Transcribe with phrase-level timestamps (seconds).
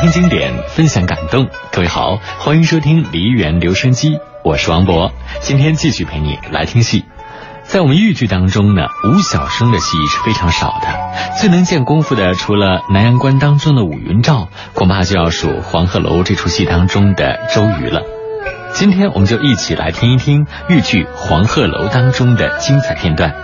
[0.00, 1.48] 听经典，分享感动。
[1.72, 5.10] 各位好，欢迎收听梨园留声机，我是王博。
[5.40, 7.04] 今天继续陪你来听戏。
[7.64, 10.86] 在我们豫剧当中呢，无小生的戏是非常少的。
[11.40, 18.02] 最能见功夫的，除了南阳关当中的武云照，恐怕就要数黄鹤楼这出戏当中的周瑜了。
[18.74, 23.34] 今天我们就一起来听一听豫剧《黄鹤楼》当中的精彩片段。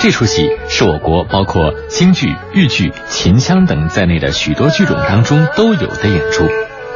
[0.00, 6.46] 这出戏是我国包括京剧、豫剧、秦腔等在内的许多剧种当中都有的演出。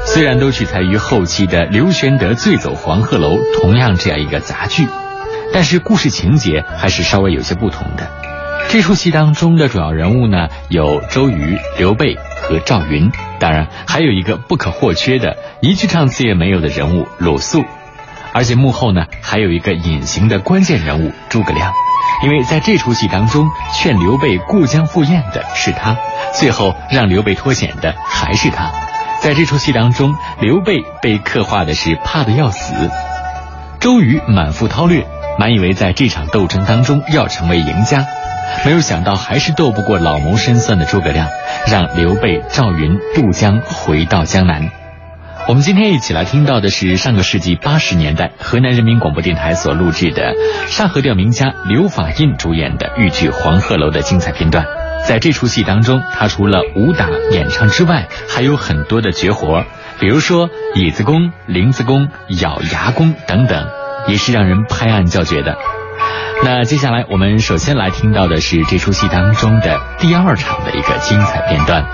[0.04, 4.86] 虽然都取材于后期的刘玄德醉走黄鹤楼同样这样一个杂剧，
[5.52, 8.08] 但是故事情节还是稍微有些不同的。
[8.68, 17.64] 这出戏当中的主要人物呢，有周瑜、刘备和赵云，当然还有一个不可或缺的一句唱词也没有的人物鲁肃。
[18.32, 21.72] 而且幕后呢，还有一个隐形的关键人物诸葛亮，
[22.24, 25.96] 因为在这出戏当中，劝刘备过江赴宴的是他，
[26.34, 28.70] 最后让刘备脱险的还是他。
[29.20, 32.90] 在这出戏当中，刘备被刻画的是怕的要死，
[33.78, 35.06] 周瑜满腹韬略，
[35.38, 38.04] 满以为在这场斗争当中要成为赢家，
[38.64, 41.28] 没有想到还是斗不过老谋深算的诸葛亮，
[41.68, 44.81] 让刘备、赵云渡江回到江南。
[45.48, 50.32] 我们今天一起来听到的是上个世纪八十年代河南人民广播电台所录制的
[50.68, 54.64] 沙河调名家刘法印主演的豫剧《黄鹤楼》的精彩片段。
[55.04, 59.64] 在这出戏当中，他除了武打、演唱之外，还有很多的绝活，
[59.98, 62.08] 比如说椅子功、林子功、
[62.40, 63.66] 咬牙功等等，
[64.06, 65.56] 也是让人拍案叫绝的。
[66.44, 71.84] 那接下来我们首先来听到的是这出戏当中的第二场的一个精彩片段。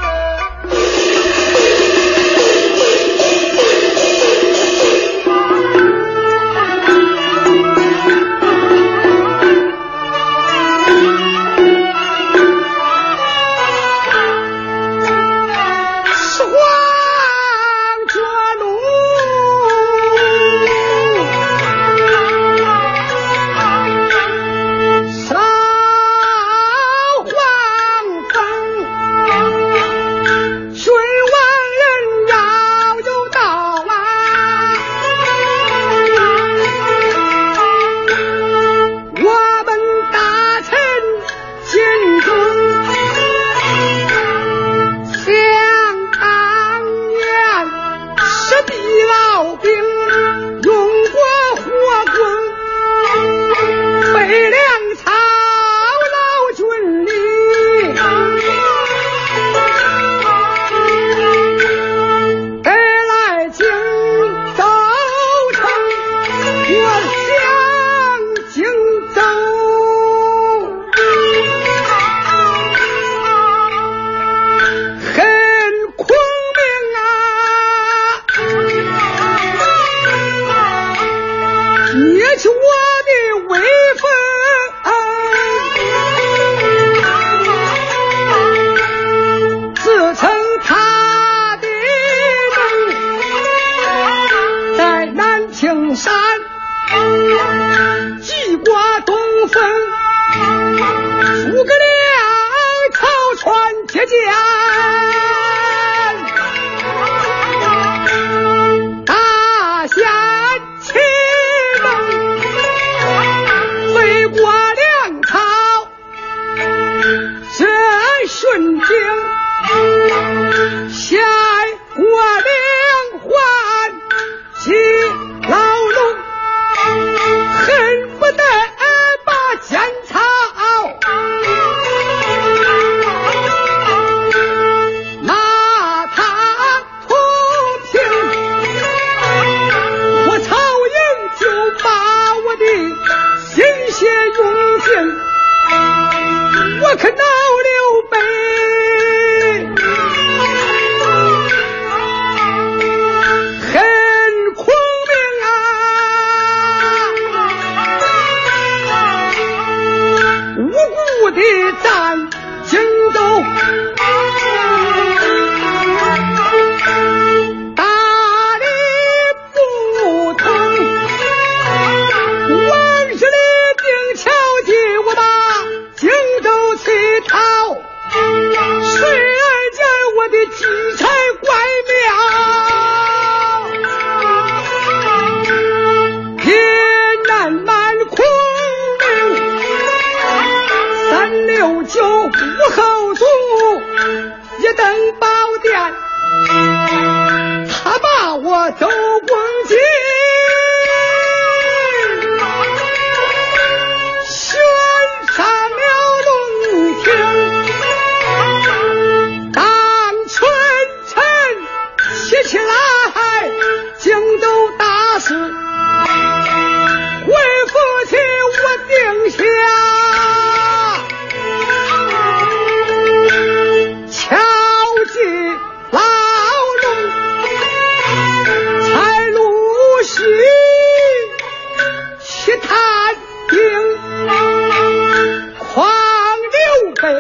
[237.00, 237.15] 等，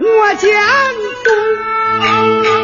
[0.00, 0.54] 我见
[1.24, 2.57] 东。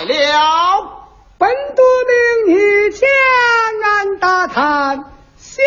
[0.00, 1.06] 来了。
[1.38, 1.82] 本督
[2.46, 3.08] 命你江
[3.84, 5.04] 安大探，
[5.36, 5.62] 详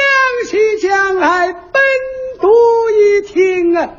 [0.47, 1.81] 细将来本
[2.39, 2.49] 督
[2.89, 3.89] 一听啊。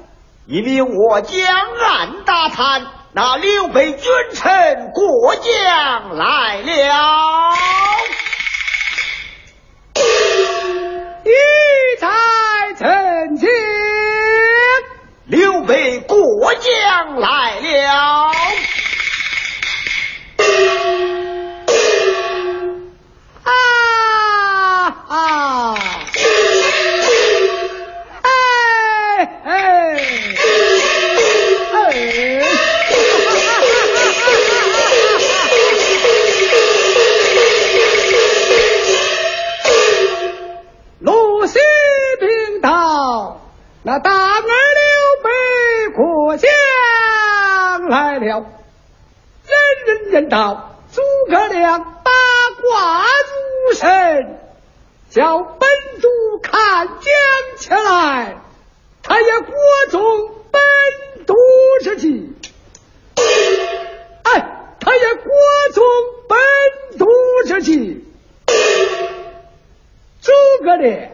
[0.47, 7.55] 你命我江安大探，那刘备君臣过江来了。
[11.25, 11.31] 一
[12.01, 12.09] 在
[12.77, 13.49] 曾经，
[15.27, 18.33] 刘备过江来了。
[43.87, 44.49] 那大耳刘
[45.23, 46.49] 备过江
[47.91, 48.47] 来了，
[49.45, 52.11] 人人人道诸葛亮八
[52.63, 53.05] 卦
[53.69, 54.39] 如神，
[55.11, 55.69] 叫本
[56.01, 56.09] 主
[56.43, 57.05] 看将
[57.59, 58.39] 起来，
[59.03, 59.55] 他也国
[59.91, 61.35] 宗本主
[61.83, 62.33] 之气，
[64.23, 65.31] 哎，他也国
[65.75, 65.85] 宗
[66.27, 67.07] 本主
[67.49, 68.03] 之气，
[70.23, 70.33] 诸
[70.65, 71.11] 葛亮。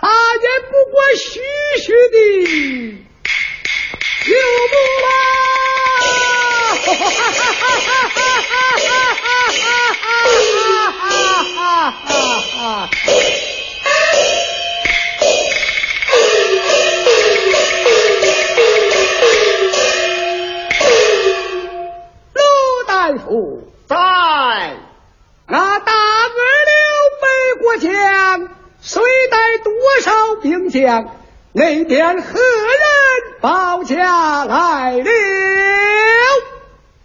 [0.00, 1.40] 他也不过虚
[1.82, 2.16] 虚的，
[4.24, 5.49] 就木了。
[31.52, 35.10] 那边何人保驾来了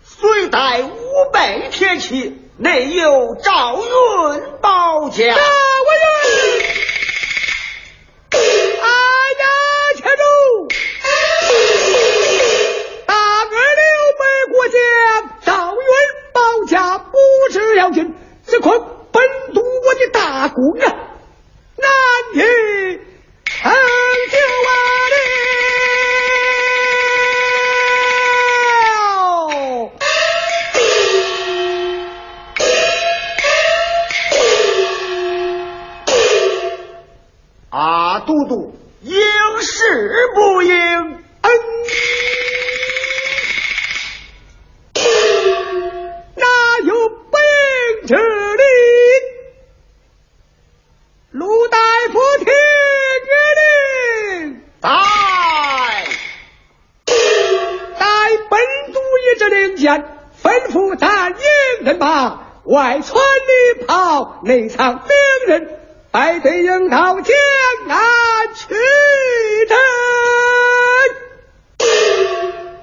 [0.04, 5.24] 虽带五百铁骑内有赵云保驾
[59.86, 61.36] 吩咐咱营
[61.82, 65.08] 人马外窜里炮，内藏兵
[65.48, 65.80] 人，
[66.12, 67.36] 白队营到江
[67.88, 67.98] 南
[68.56, 68.74] 去
[69.68, 69.77] 镇。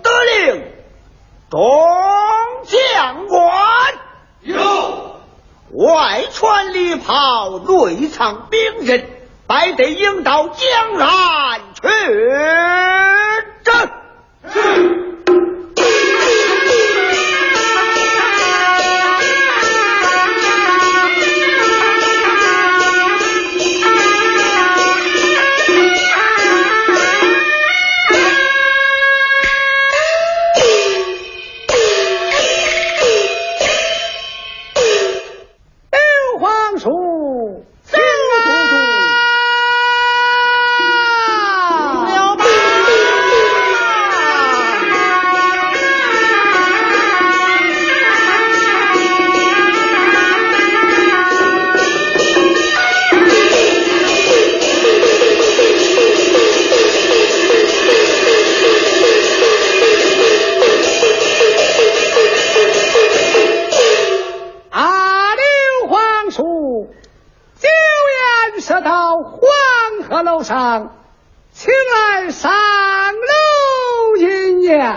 [0.03, 0.65] 得令，
[1.51, 1.61] 众
[2.65, 3.95] 将官
[4.43, 5.17] 有
[5.73, 9.09] 外窜里炮，内藏兵人，
[9.47, 11.89] 白队营到江南去
[13.65, 13.91] 镇。
[14.53, 15.02] 是。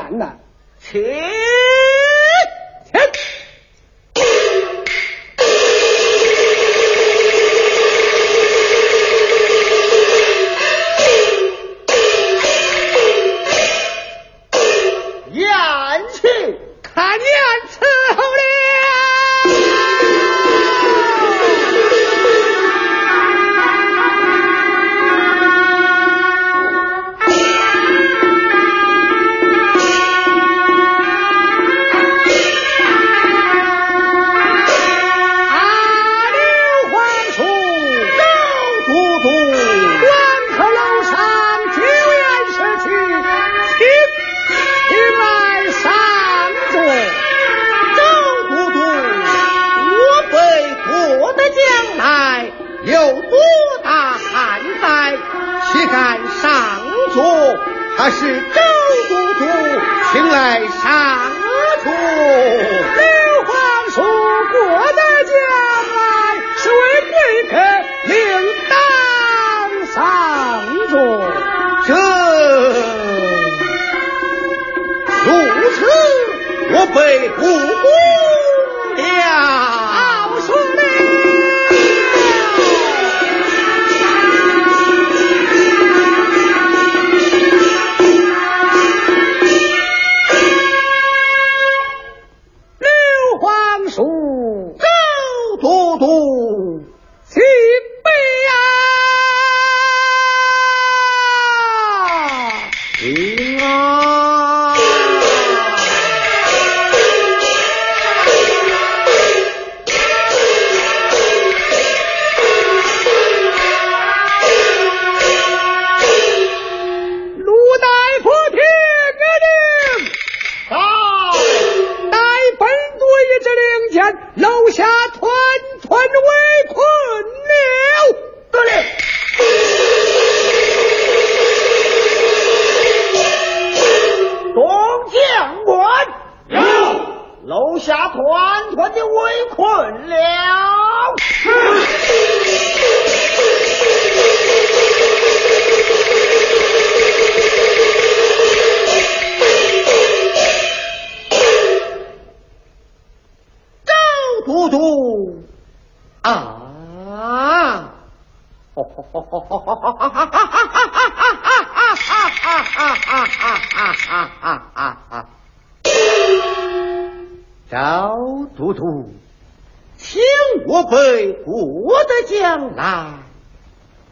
[0.10, 0.38] 难呐，
[0.80, 1.35] 切。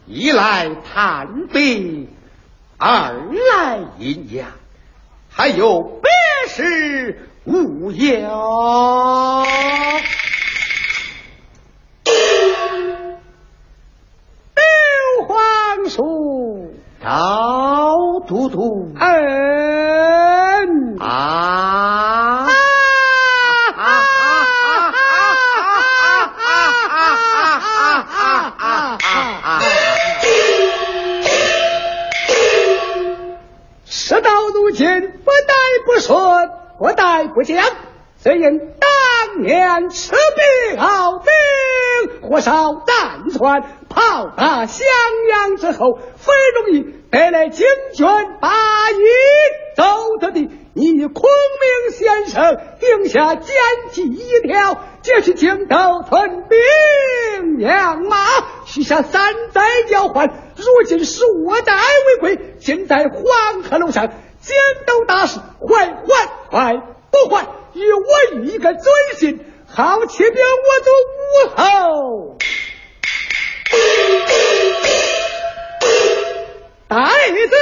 [0.06, 2.08] 一来探病，
[2.76, 4.48] 二来阴阳，
[5.30, 6.10] 还有别
[6.48, 9.46] 事无忧。
[14.54, 18.92] 刘皇叔，老都督。
[18.98, 19.43] 哎。
[37.44, 37.64] 将，
[38.16, 44.86] 虽因当年赤壁老兵火烧战船，炮打襄
[45.30, 48.06] 阳之后，非容易得来金军
[48.40, 48.50] 八
[48.90, 49.84] 一走
[50.20, 50.50] 得的。
[50.76, 53.54] 你孔明先生定下奸
[53.92, 55.76] 计一条，就是荆州
[56.08, 58.16] 屯兵养马，
[58.64, 60.26] 许下三载交还。
[60.26, 64.08] 如今是我代为归，现在黄河路上，
[64.40, 66.93] 荆州大事快快快！
[67.14, 68.84] 不还，与我一个尊
[69.18, 72.36] 信，好启禀我做武后。
[76.88, 77.54] 大子。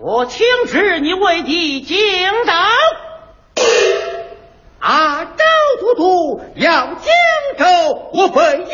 [0.00, 2.54] 我请旨，你为的京道。
[4.80, 5.44] 啊，赵
[5.80, 7.12] 都督要荆
[7.58, 7.64] 州，
[8.12, 8.66] 我非有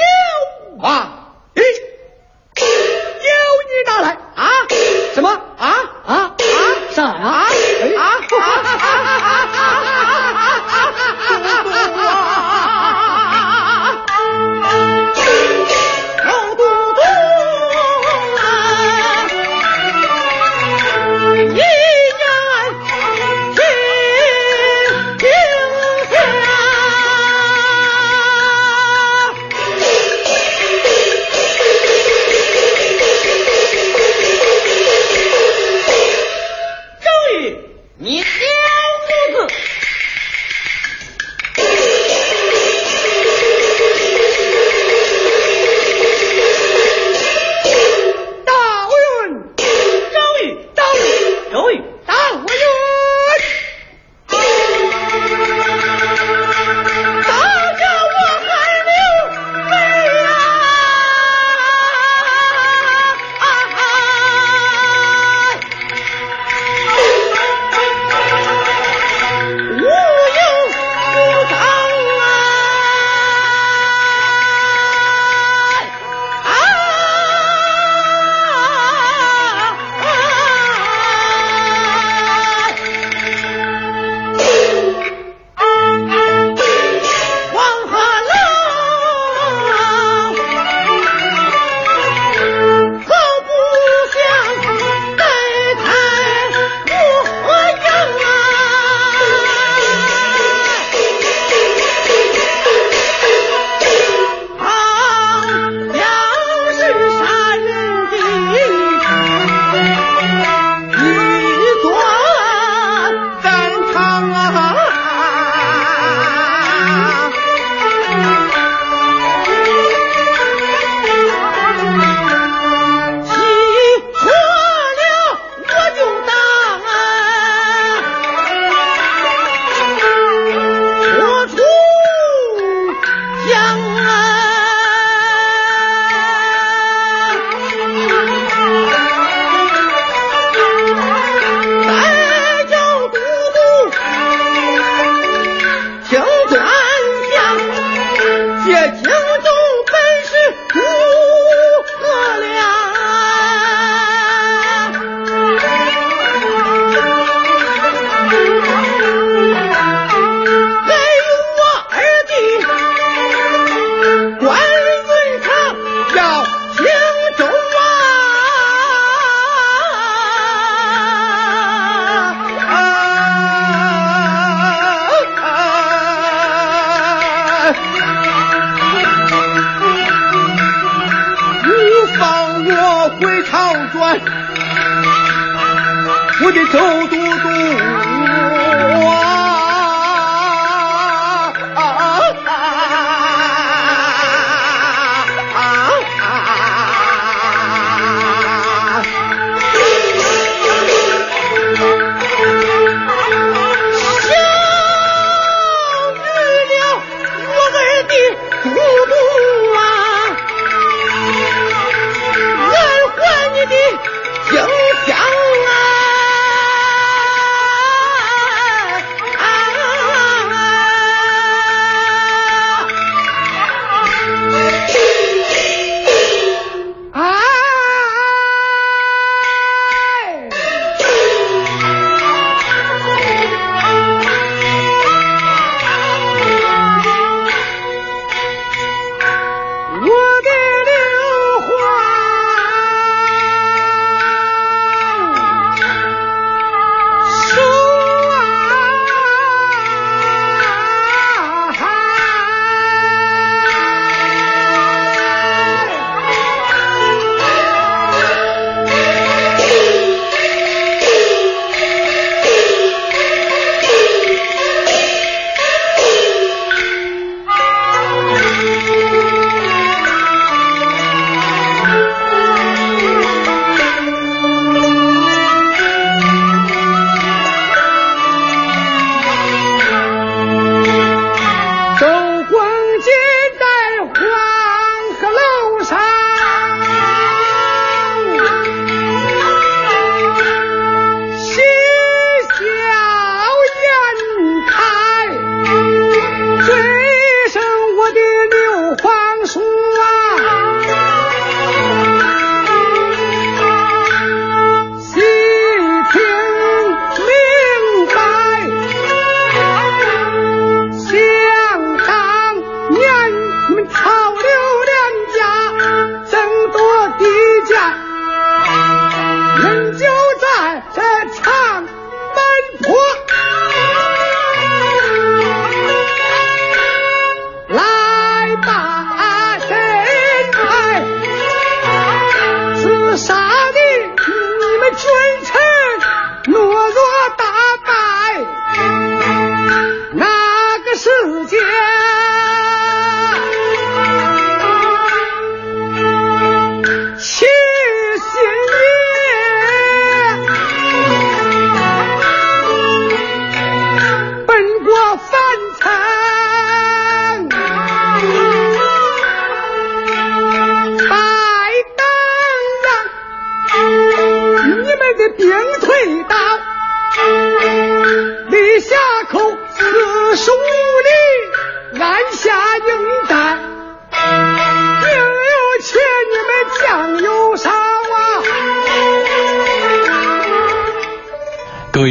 [186.50, 187.10] مجھ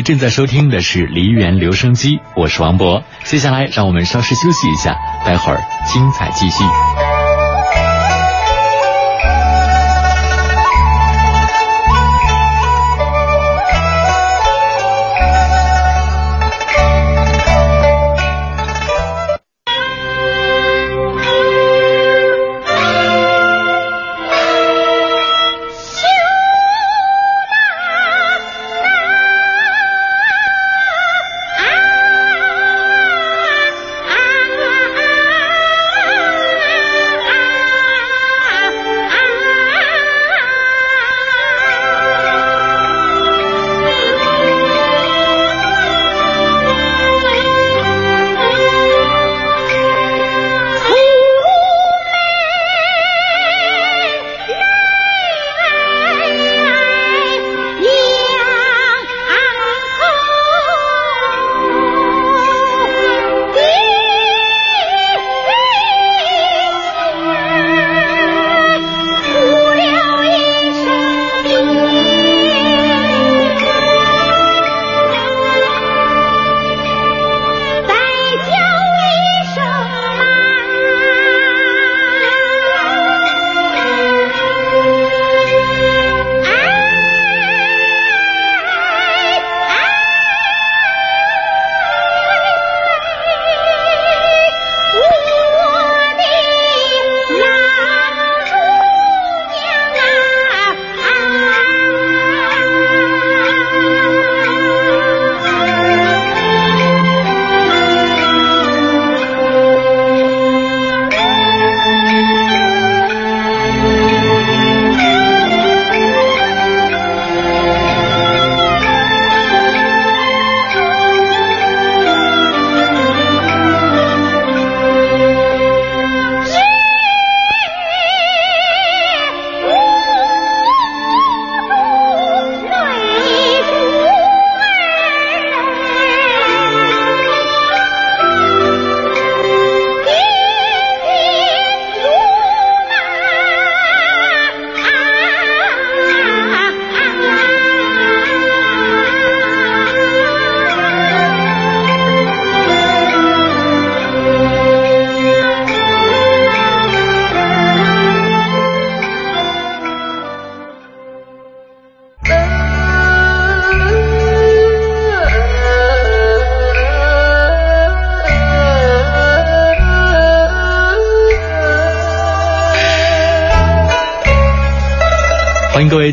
[0.10, 3.04] 正在收听的是梨园留声机，我是王博。
[3.26, 6.64] 接下来让我们稍事休息一下，待会儿精彩继续。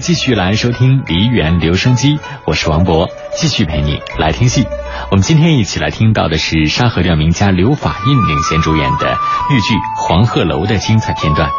[0.06, 4.64] 继续来收听梨园留声机，我是王博，继续陪你来听戏。
[5.10, 9.18] 我们今天一起来听到的是沙河调名家刘法印领衔主演的
[9.50, 11.50] 豫剧《黄鹤楼》的精彩片段。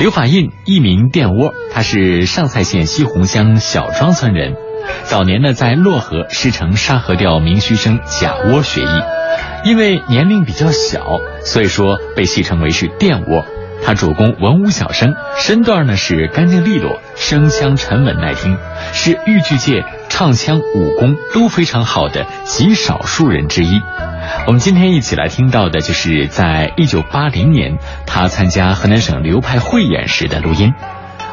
[0.00, 4.56] 刘法印艺名电窝，他是上蔡县西洪乡小庄村人。
[5.04, 13.46] 早年呢，在漯河师承沙河调名须生贾窝学艺，因为年龄比较小，所以说被戏称为是电窝。
[13.82, 18.58] 他主攻文武小生，身段呢是干净利落，声腔沉稳耐听，
[18.92, 23.80] 是豫剧界唱腔武功都非常好的极少数人之一。
[24.48, 30.74] 我们今天一起来听到的就是在一九八零年他参加河南省流派汇演时的录音。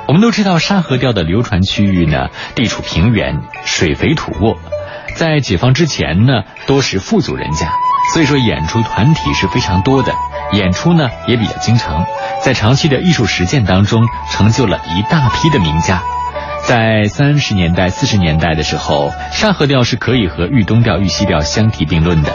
[0.08, 4.60] 我们都知道沙河调的流传区域呢，地处平原，水肥土沃，
[5.16, 7.72] 在解放之前呢，多是富足人家，
[8.14, 10.14] 所以说演出团体是非常多的。
[10.54, 12.06] 演出呢也比较经常，
[12.42, 16.02] 在长期的艺术实践当中，成就了一大批的名家。
[16.64, 22.32] 在三十年代、四十年代的时候，沙河调是可以和豫东调、豫西调相提并论的。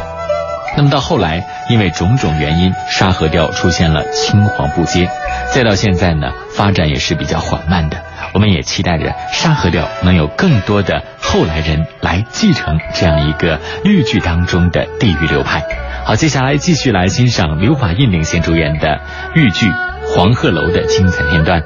[0.76, 5.10] 那么到后来，因为种种原因，沙河调出现了青黄不接，
[5.52, 8.02] 再到现在呢，发展也是比较缓慢的。
[8.32, 15.62] 我们也期待着沙河调能有更多的后来人来继承这样一个豫剧当中的地域流派。
[16.04, 19.00] 好，接下来继续来欣赏刘法印领衔主演的
[19.34, 19.66] 豫剧
[20.14, 21.62] 《黄鹤楼》的精彩片段。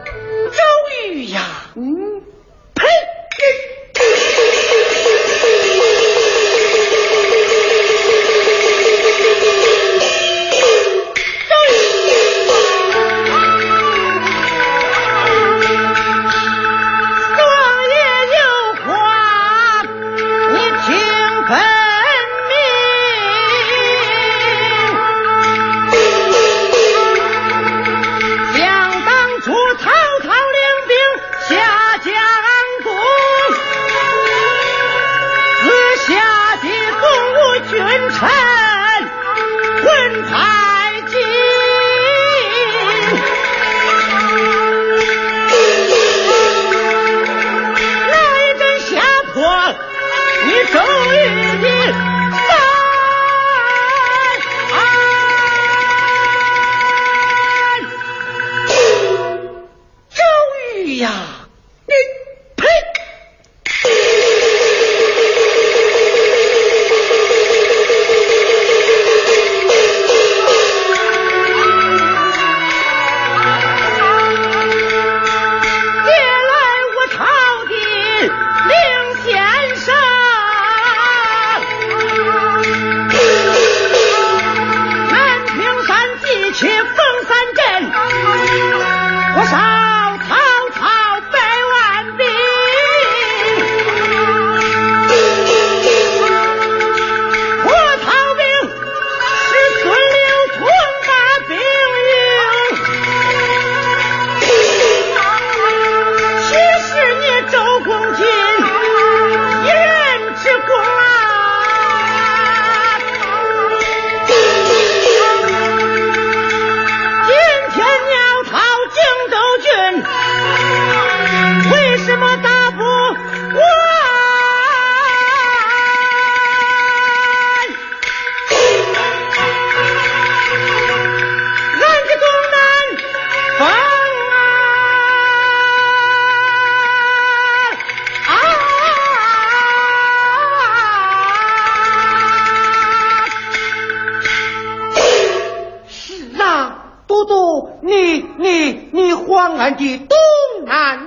[149.48, 151.05] 你黄安的东南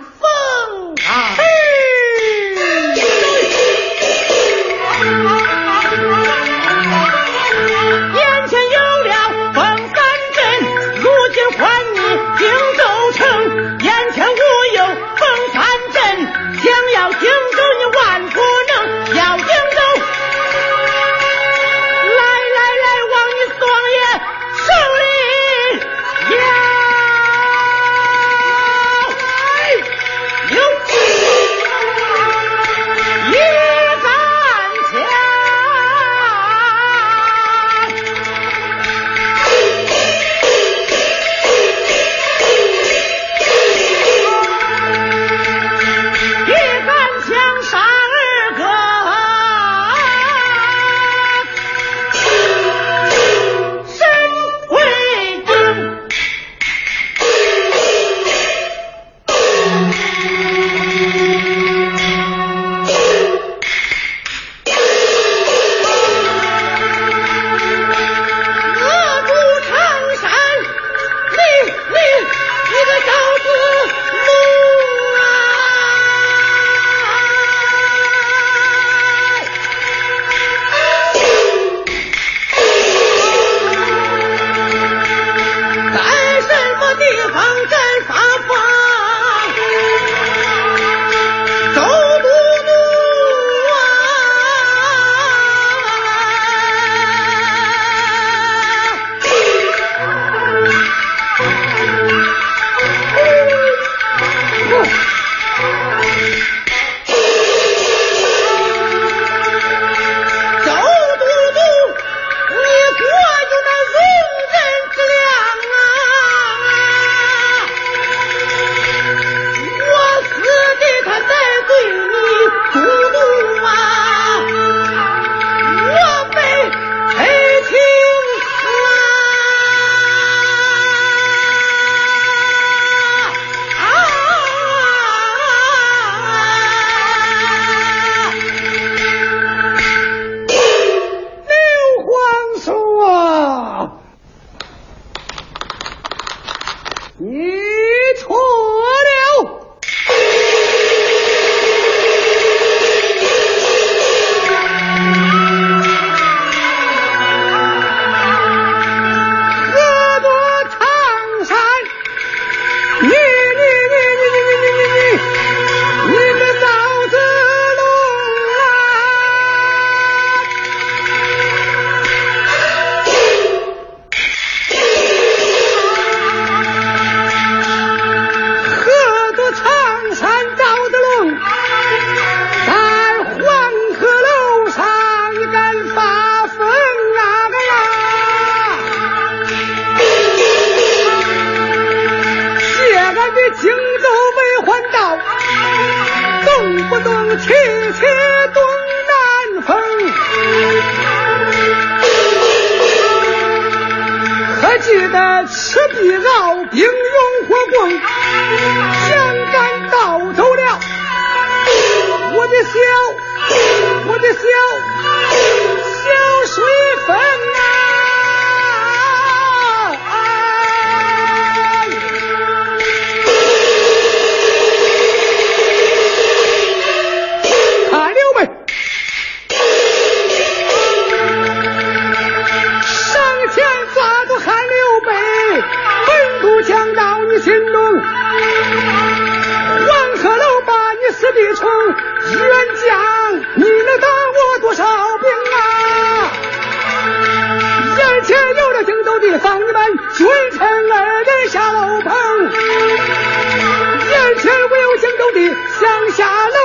[255.68, 256.59] 乡下来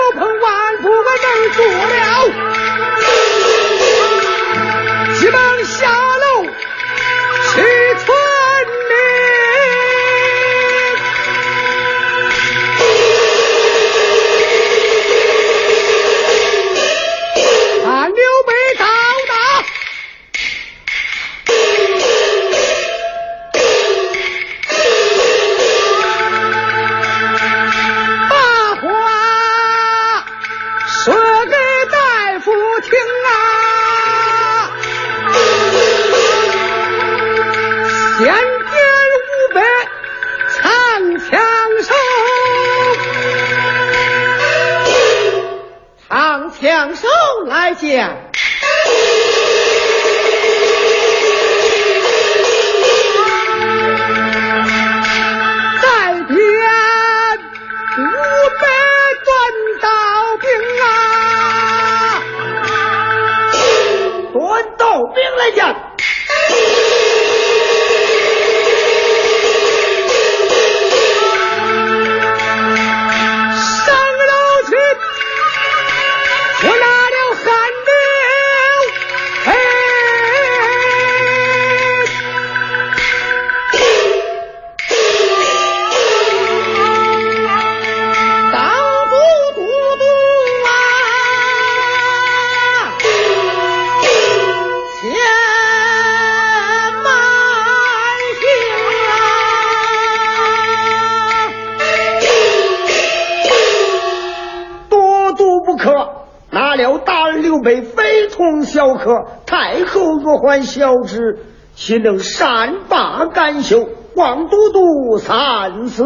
[108.44, 111.38] 非同小可，太后若还小旨，
[111.74, 113.88] 岂能善罢甘休？
[114.16, 116.04] 望都督三思。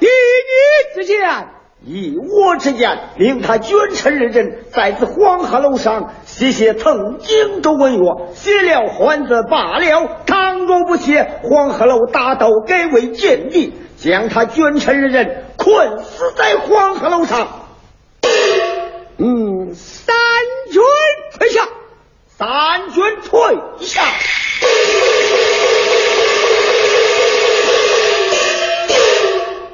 [0.00, 1.48] 以你之见，
[1.84, 8.02] 以我之见，令他捐臣二人在此黄鹤楼上写写曾荆州文约，
[8.34, 10.18] 写了还则罢了。
[10.26, 17.48] 倘若不写，黄鹤楼打斗改为禁地，将他捐臣二人困死在黄鹤楼上。
[19.24, 20.16] 嗯，三
[20.72, 20.82] 军
[21.38, 21.68] 退下。
[22.26, 24.02] 三军退下。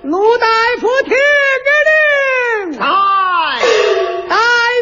[0.02, 0.46] 陆大
[0.82, 1.12] 夫听
[1.64, 1.70] 个
[2.68, 2.86] 令，来，
[4.28, 4.36] 带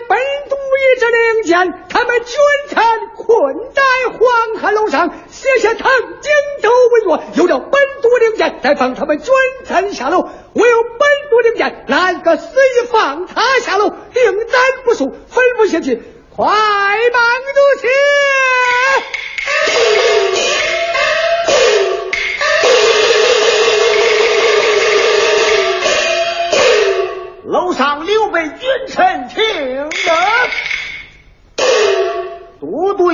[0.08, 0.18] 本
[0.50, 2.34] 都尉之令箭，他们君
[2.68, 2.82] 臣
[3.26, 4.20] 困在黄
[4.62, 7.20] 鹤楼上，写下唐荆州为弱。
[7.34, 10.20] 有了本督令箭，再放他们君臣下楼。
[10.20, 16.00] 我有本督令箭，哪个随意放他下楼，令斩不恕，吩咐下去，
[16.36, 17.88] 快忙如去。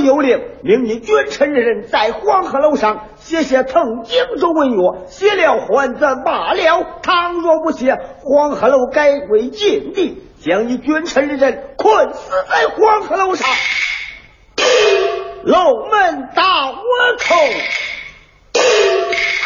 [0.05, 7.01] 有令，命你君臣的人在黄鹤楼上写写腾荆州文约，写了还则罢了。
[7.03, 13.49] 倘若不写，黄鹤楼改为禁地，将你君臣的人困死在黄鹤楼上。
[15.45, 16.77] 楼门到我
[17.19, 17.35] 口，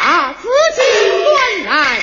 [0.03, 0.83] 啊，自己
[1.23, 1.97] 端来。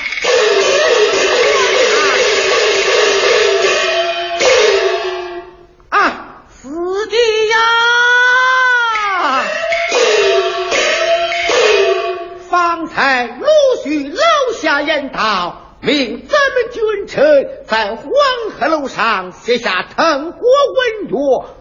[12.95, 13.45] 方才陆
[13.83, 18.09] 续楼下言道，命咱们君臣在黄
[18.57, 21.17] 鹤楼上写下腾国文约，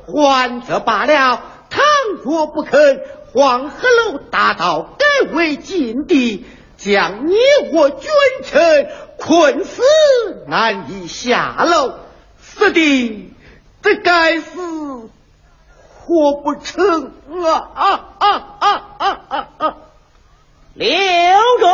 [0.06, 1.82] 还则罢了；倘
[2.22, 3.00] 若不肯，
[3.32, 7.34] 黄鹤楼大道改为禁地，将你
[7.72, 8.08] 我君
[8.44, 9.82] 臣困死，
[10.46, 11.94] 难以下楼。
[12.38, 13.34] 死的，
[13.82, 15.10] 这该死，
[16.06, 17.12] 活不成
[17.44, 19.76] 啊啊啊啊啊啊啊！
[20.76, 21.72] 刘荣，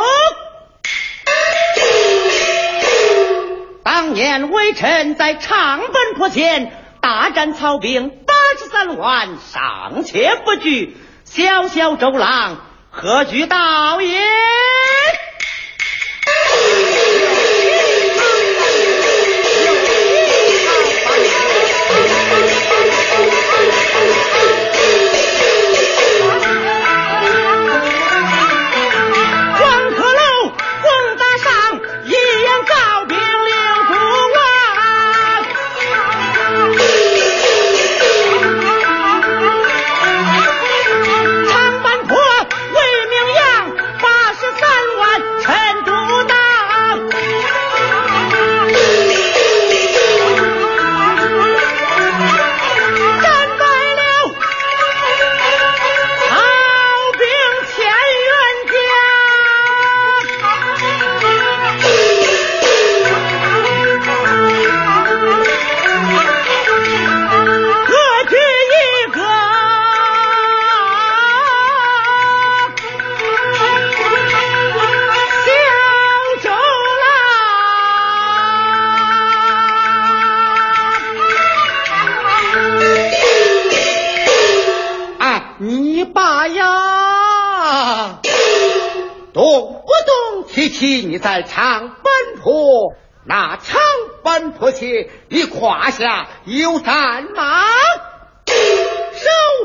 [3.82, 6.70] 当年微臣在长坂坡前
[7.01, 12.59] 大战曹兵八十三万，尚且不惧，小小周郎
[12.90, 14.20] 何惧道也？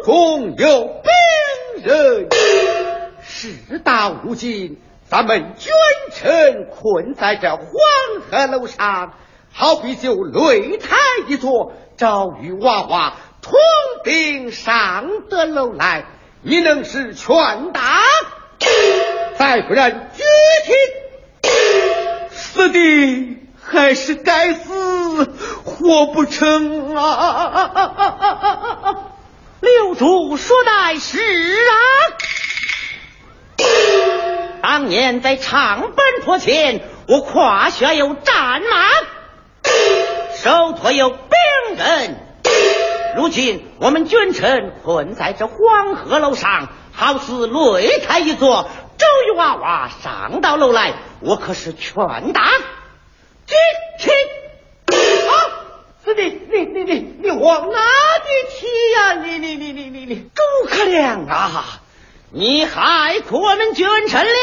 [0.06, 2.30] 中有兵刃。
[3.24, 4.80] 事到如今，
[5.10, 5.72] 咱们君
[6.14, 7.66] 臣困在这黄
[8.30, 9.14] 河楼上，
[9.52, 10.96] 好比就擂台
[11.28, 13.54] 一座，赵玉娃娃统
[14.04, 16.06] 兵上得楼来，
[16.44, 18.04] 你能是劝打？
[19.40, 20.22] 再不然，举
[20.68, 20.76] 听。
[22.30, 25.34] 死的还是该死，
[25.66, 27.72] 活不成啊！
[29.62, 31.80] 六祖说乃是啊，
[34.62, 38.90] 当年在长坂坡前，我胯下有战马，
[40.36, 41.30] 手托有兵
[41.78, 42.20] 刃。
[43.16, 48.70] 如今我们君臣困在这黄河楼上，好似擂台一座。
[48.98, 52.52] 周瑜娃娃上到楼来，我可是劝打。
[53.48, 53.56] 去
[54.00, 54.12] 去！
[56.06, 59.14] 是的，你你你你往哪里去呀？
[59.24, 61.82] 你你你你你你，诸葛亮啊！
[62.32, 64.30] 你还苦我们君臣了。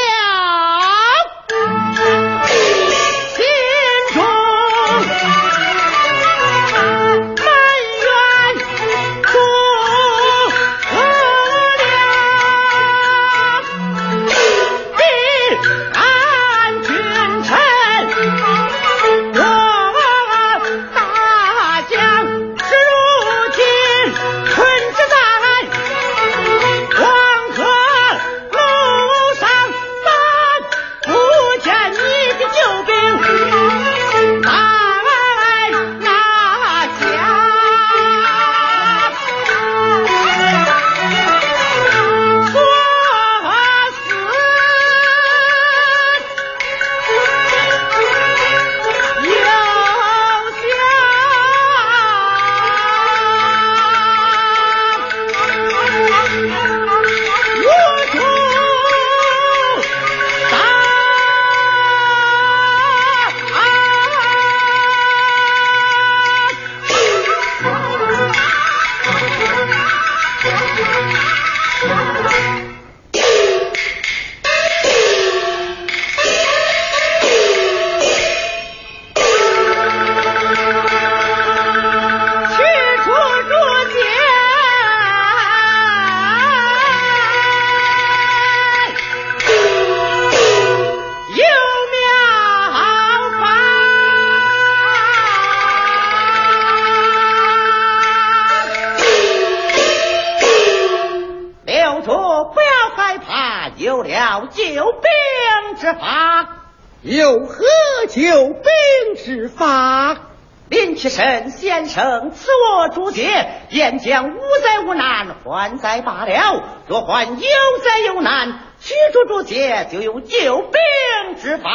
[113.99, 121.69] 将无灾无难，还灾罢了；若还有灾有难，驱逐朱邪就有救兵之法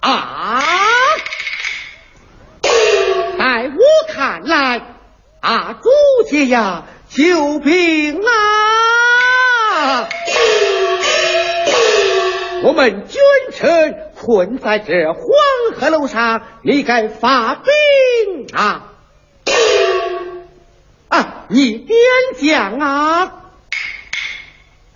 [0.00, 0.62] 啊！
[3.38, 4.82] 在我看来，
[5.40, 5.90] 啊，朱
[6.28, 10.08] 邪呀，救兵啊！
[12.62, 13.20] 我们君
[13.52, 15.20] 臣困在这黄
[15.78, 17.66] 鹤楼上，你该发兵
[18.54, 18.92] 啊！
[21.08, 21.98] 啊，你点
[22.40, 23.32] 将啊！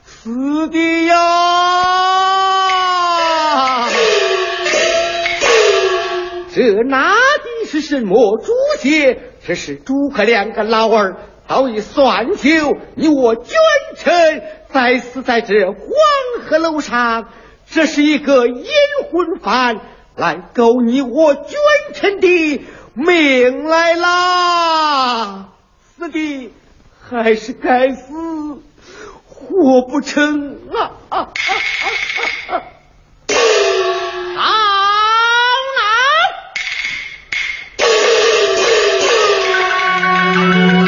[0.03, 1.14] 死的呀！
[6.55, 9.20] 这拿的是什么朱邪？
[9.47, 11.16] 这是诸葛亮个老儿
[11.47, 13.55] 早已算旧，你我君
[13.97, 15.76] 臣再死在这黄
[16.49, 17.29] 鹤楼上，
[17.71, 18.64] 这是一个阴
[19.11, 19.81] 魂犯
[20.16, 21.57] 来勾你我君
[21.95, 22.62] 臣的
[22.95, 25.49] 命来啦！
[25.97, 26.51] 死的
[27.09, 28.12] 还是该死，
[29.27, 31.31] 活不成啊啊啊
[32.49, 32.53] 啊
[34.37, 34.45] 啊！
[40.35, 40.88] 好。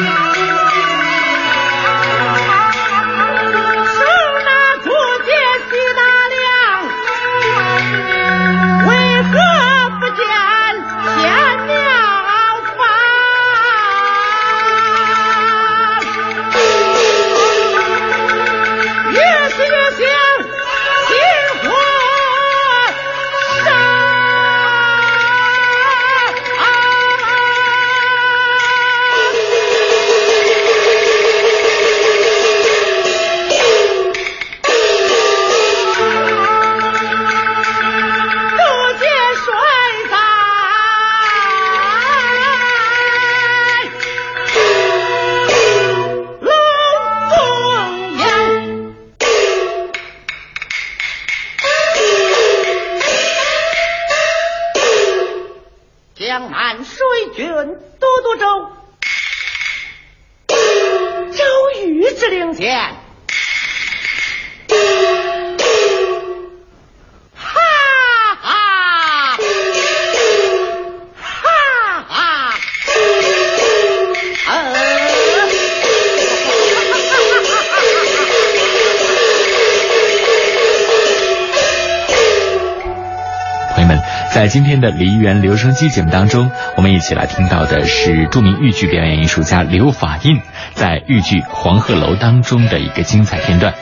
[84.51, 90.41] 今天的梨园留声机节目当中，我们一起来听到的是著名豫剧表演艺术家刘法印
[90.73, 93.73] 在豫剧《黄鹤楼》当中的一个精彩片段。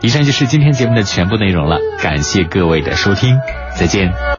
[0.00, 3.38] 以上就是今天节目的全部内容了，感谢各位的收听，
[3.74, 4.10] 再见。